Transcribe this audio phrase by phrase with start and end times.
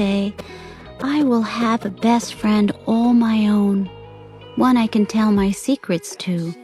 [0.00, 3.84] I will have a best friend all my own,
[4.56, 6.54] one I can tell my secrets to,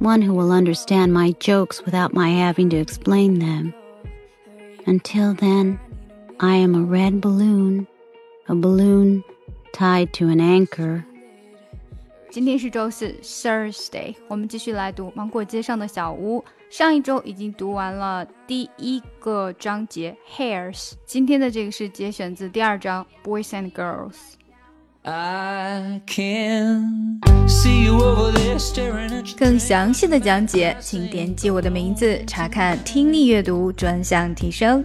[0.00, 3.72] one who will understand my jokes without my having to explain them.
[4.86, 5.80] Until then,
[6.40, 7.88] I am a red balloon,
[8.48, 9.24] a balloon
[9.72, 11.06] tied to an anchor.
[12.30, 16.40] 今天是周四，Thursday，我们继续来读《芒果街上的小屋》。
[16.68, 24.16] 上一周已经读完了第一个章节 Hairs，今天的这个是节选自第二章 Boys and Girls。
[29.38, 34.84] 更详细的讲解，请点击我的名字查看听力阅读专项提升。